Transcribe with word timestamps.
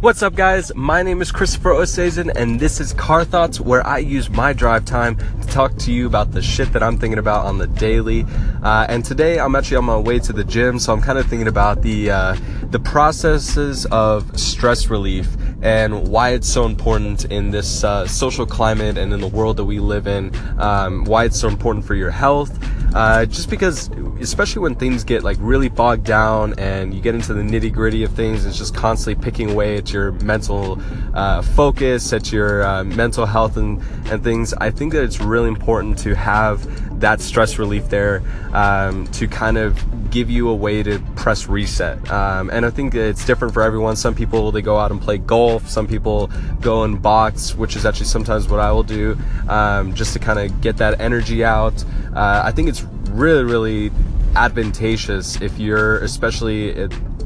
What's 0.00 0.22
up, 0.22 0.36
guys? 0.36 0.72
My 0.76 1.02
name 1.02 1.20
is 1.20 1.32
Christopher 1.32 1.70
Osazen, 1.70 2.32
and 2.36 2.60
this 2.60 2.78
is 2.78 2.92
Car 2.92 3.24
Thoughts, 3.24 3.60
where 3.60 3.84
I 3.84 3.98
use 3.98 4.30
my 4.30 4.52
drive 4.52 4.84
time 4.84 5.16
to 5.16 5.48
talk 5.48 5.74
to 5.78 5.92
you 5.92 6.06
about 6.06 6.30
the 6.30 6.40
shit 6.40 6.72
that 6.72 6.84
I'm 6.84 6.98
thinking 6.98 7.18
about 7.18 7.46
on 7.46 7.58
the 7.58 7.66
daily. 7.66 8.24
Uh, 8.62 8.86
and 8.88 9.04
today, 9.04 9.40
I'm 9.40 9.56
actually 9.56 9.78
on 9.78 9.86
my 9.86 9.96
way 9.96 10.20
to 10.20 10.32
the 10.32 10.44
gym, 10.44 10.78
so 10.78 10.92
I'm 10.92 11.00
kind 11.00 11.18
of 11.18 11.26
thinking 11.26 11.48
about 11.48 11.82
the 11.82 12.12
uh, 12.12 12.36
the 12.70 12.78
processes 12.78 13.86
of 13.86 14.38
stress 14.38 14.88
relief 14.88 15.36
and 15.62 16.06
why 16.06 16.30
it's 16.30 16.48
so 16.48 16.64
important 16.64 17.24
in 17.24 17.50
this 17.50 17.82
uh, 17.82 18.06
social 18.06 18.46
climate 18.46 18.96
and 18.96 19.12
in 19.12 19.20
the 19.20 19.26
world 19.26 19.56
that 19.56 19.64
we 19.64 19.80
live 19.80 20.06
in. 20.06 20.32
Um, 20.60 21.06
why 21.06 21.24
it's 21.24 21.40
so 21.40 21.48
important 21.48 21.84
for 21.84 21.96
your 21.96 22.12
health. 22.12 22.56
Uh, 22.94 23.26
just 23.26 23.50
because, 23.50 23.90
especially 24.20 24.62
when 24.62 24.74
things 24.74 25.04
get 25.04 25.22
like 25.22 25.36
really 25.40 25.68
bogged 25.68 26.04
down 26.04 26.58
and 26.58 26.94
you 26.94 27.00
get 27.00 27.14
into 27.14 27.34
the 27.34 27.42
nitty 27.42 27.72
gritty 27.72 28.04
of 28.04 28.12
things, 28.12 28.44
it's 28.44 28.58
just 28.58 28.74
constantly 28.74 29.22
picking 29.22 29.50
away 29.50 29.76
at 29.76 29.92
your 29.92 30.12
mental 30.12 30.80
uh, 31.14 31.42
focus, 31.42 32.12
at 32.12 32.32
your 32.32 32.62
uh, 32.64 32.84
mental 32.84 33.26
health 33.26 33.56
and, 33.56 33.80
and 34.06 34.22
things. 34.22 34.52
I 34.54 34.70
think 34.70 34.92
that 34.92 35.02
it's 35.02 35.20
really 35.20 35.48
important 35.48 35.98
to 35.98 36.14
have 36.14 37.00
that 37.00 37.20
stress 37.20 37.58
relief 37.58 37.88
there 37.88 38.22
um, 38.52 39.06
to 39.08 39.28
kind 39.28 39.56
of 39.56 40.10
give 40.10 40.30
you 40.30 40.48
a 40.48 40.54
way 40.54 40.82
to 40.82 40.98
press 41.16 41.48
reset. 41.48 42.10
Um, 42.10 42.50
and 42.50 42.64
I 42.64 42.70
think 42.70 42.94
it's 42.94 43.24
different 43.24 43.54
for 43.54 43.62
everyone. 43.62 43.96
Some 43.96 44.14
people 44.14 44.50
they 44.50 44.62
go 44.62 44.78
out 44.78 44.90
and 44.90 45.00
play 45.00 45.18
golf. 45.18 45.68
Some 45.68 45.86
people 45.86 46.30
go 46.60 46.84
and 46.84 47.00
box, 47.00 47.54
which 47.54 47.76
is 47.76 47.84
actually 47.86 48.06
sometimes 48.06 48.48
what 48.48 48.60
I 48.60 48.72
will 48.72 48.82
do, 48.82 49.16
um, 49.48 49.94
just 49.94 50.12
to 50.14 50.18
kind 50.18 50.38
of 50.38 50.60
get 50.60 50.78
that 50.78 51.00
energy 51.00 51.44
out. 51.44 51.84
Uh, 52.14 52.42
I 52.44 52.52
think 52.52 52.68
it's 52.68 52.82
really, 53.10 53.44
really 53.44 53.90
advantageous 54.38 55.40
if 55.40 55.58
you're, 55.58 55.98
especially 55.98 56.70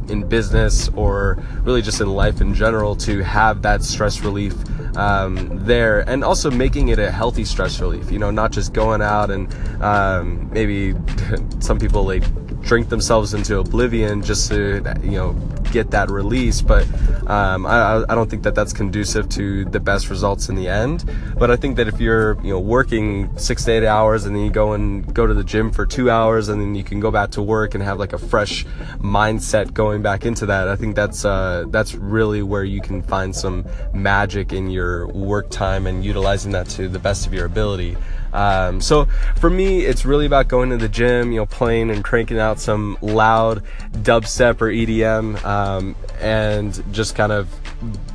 in 0.09 0.27
business 0.29 0.89
or 0.97 1.43
really 1.62 1.83
just 1.83 2.01
in 2.01 2.09
life 2.09 2.41
in 2.41 2.55
general, 2.55 2.97
to 2.97 3.23
have 3.23 3.62
that 3.62 3.83
stress 3.83 4.20
relief 4.20 4.55
um, 4.96 5.64
there 5.64 6.01
and 6.08 6.25
also 6.25 6.50
making 6.50 6.89
it 6.89 6.98
a 6.98 7.11
healthy 7.11 7.44
stress 7.44 7.80
relief. 7.80 8.11
You 8.11 8.19
know, 8.19 8.30
not 8.30 8.53
just 8.53 8.72
going 8.72 9.03
out 9.03 9.30
and 9.30 9.53
um, 9.83 10.50
maybe 10.53 10.94
some 11.61 11.78
people 11.78 12.05
like 12.05 12.25
drink 12.62 12.89
themselves 12.89 13.34
into 13.34 13.58
oblivion 13.58 14.22
just 14.22 14.48
to 14.48 14.77
you 15.02 15.12
know 15.12 15.33
get 15.72 15.91
that 15.91 16.11
release 16.11 16.61
but 16.61 16.86
um, 17.28 17.67
I, 17.67 18.05
I 18.08 18.14
don't 18.14 18.28
think 18.28 18.42
that 18.42 18.55
that's 18.55 18.72
conducive 18.72 19.28
to 19.30 19.64
the 19.67 19.80
best 19.80 20.11
results 20.11 20.48
in 20.48 20.55
the 20.55 20.69
end 20.69 21.11
but 21.39 21.50
i 21.50 21.56
think 21.56 21.77
that 21.77 21.89
if 21.89 22.00
you're 22.00 22.34
you 22.42 22.50
know 22.50 22.61
working 22.61 23.36
six 23.39 23.64
to 23.64 23.72
eight 23.72 23.86
hours 23.86 24.27
and 24.27 24.36
then 24.36 24.45
you 24.45 24.50
go 24.50 24.72
and 24.72 25.12
go 25.14 25.27
to 25.27 25.34
the 25.34 25.45
gym 25.45 25.70
for 25.70 25.86
two 25.86 26.11
hours 26.11 26.48
and 26.48 26.61
then 26.61 26.74
you 26.74 26.84
can 26.84 27.00
go 27.00 27.11
back 27.11 27.30
to 27.30 27.42
work 27.42 27.74
and 27.74 27.83
have 27.83 27.98
like 27.98 28.12
a 28.12 28.19
fresh 28.19 28.64
mindset 28.98 29.72
going 29.72 30.02
back 30.02 30.24
into 30.24 30.47
that 30.47 30.69
i 30.69 30.77
think 30.77 30.95
that's 30.95 31.24
uh, 31.24 31.64
that's 31.69 31.95
really 31.95 32.42
where 32.42 32.64
you 32.64 32.80
can 32.80 33.02
find 33.02 33.34
some 33.34 33.64
magic 33.92 34.52
in 34.52 34.70
your 34.70 34.81
work 35.08 35.50
time 35.50 35.86
and 35.86 36.05
utilizing 36.05 36.52
that 36.52 36.69
to 36.69 36.88
the 36.88 36.98
best 36.98 37.27
of 37.27 37.34
your 37.34 37.47
ability 37.47 37.97
um, 38.33 38.80
so 38.80 39.06
for 39.36 39.50
me, 39.50 39.83
it's 39.83 40.05
really 40.05 40.27
about 40.27 40.48
going 40.48 40.70
to 40.70 40.77
the 40.77 40.89
gym, 40.89 41.33
you 41.33 41.39
know, 41.39 41.47
playing 41.47 41.91
and 41.91 42.02
cranking 42.02 42.39
out 42.39 42.58
some 42.58 42.97
loud 43.02 43.62
dubstep 43.92 44.61
or 44.61 44.69
EDM, 44.69 45.42
um, 45.44 45.94
and 46.20 46.83
just 46.92 47.14
kind 47.14 47.33
of 47.33 47.48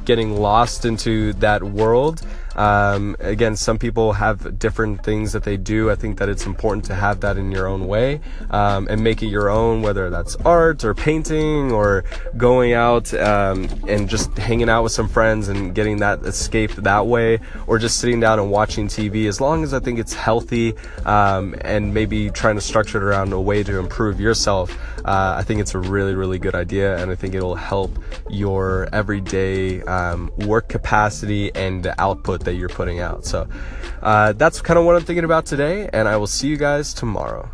getting 0.06 0.36
lost 0.36 0.86
into 0.86 1.34
that 1.34 1.64
world. 1.64 2.22
Um, 2.58 3.16
again, 3.20 3.56
some 3.56 3.78
people 3.78 4.14
have 4.14 4.58
different 4.58 5.04
things 5.04 5.34
that 5.34 5.44
they 5.44 5.58
do. 5.58 5.92
I 5.92 5.96
think 5.96 6.18
that 6.18 6.28
it's 6.30 6.46
important 6.46 6.86
to 6.86 6.96
have 6.96 7.22
that 7.22 7.38
in 7.38 7.52
your 7.52 7.68
own 7.68 7.88
way 7.88 8.20
um, 8.50 8.88
and 8.90 9.04
make 9.04 9.22
it 9.22 9.28
your 9.28 9.50
own, 9.50 9.82
whether 9.82 10.10
that's 10.10 10.36
art 10.38 10.84
or 10.84 10.94
painting 10.94 11.72
or 11.72 12.04
going 12.36 12.74
out 12.74 13.14
um, 13.14 13.70
and 13.88 14.10
just 14.10 14.36
hanging 14.38 14.70
out 14.70 14.84
with 14.84 14.92
some 14.92 15.08
friends 15.08 15.48
and 15.50 15.76
getting 15.76 15.98
that 15.98 16.24
escape 16.24 16.72
that 16.76 17.06
way, 17.06 17.40
or 17.68 17.78
just 17.78 18.00
sitting 18.00 18.20
down 18.20 18.40
and 18.40 18.50
watching 18.50 18.88
TV. 18.88 19.28
As 19.28 19.40
long 19.40 19.64
as 19.64 19.74
I 19.74 19.80
think 19.80 20.00
it's 20.00 20.14
healthy 20.14 20.74
um, 21.06 21.56
and 21.62 21.94
maybe 21.94 22.32
trying 22.32 22.56
to 22.56 22.62
structure 22.62 22.98
it 22.98 23.04
around 23.04 23.34
a 23.34 23.40
way 23.40 23.64
to 23.64 23.78
improve 23.78 24.20
yourself, 24.20 24.78
uh, 25.06 25.36
I 25.38 25.44
think 25.44 25.62
it's 25.62 25.76
a 25.76 25.80
really, 25.80 26.16
really 26.16 26.40
good 26.40 26.56
idea, 26.56 26.98
and 26.98 27.12
I 27.12 27.16
think 27.16 27.36
it'll 27.36 27.56
help 27.56 27.98
your 28.30 28.90
everyday 28.92 29.82
um, 29.84 30.32
work 30.38 30.68
capacity 30.68 31.54
and 31.56 31.94
output 31.98 32.47
that 32.48 32.56
you're 32.56 32.70
putting 32.70 33.00
out. 33.00 33.26
So 33.26 33.48
uh, 34.02 34.34
that's 34.34 34.62
kind 34.62 34.80
of 34.80 34.86
what 34.86 34.96
I'm 34.96 35.04
thinking 35.04 35.26
about 35.26 35.46
today, 35.46 35.90
and 35.94 36.08
I 36.08 36.18
will 36.18 36.28
see 36.28 36.48
you 36.48 36.58
guys 36.58 36.94
tomorrow. 36.94 37.52